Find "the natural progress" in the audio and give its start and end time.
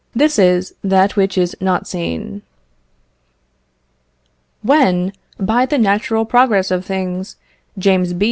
5.67-6.71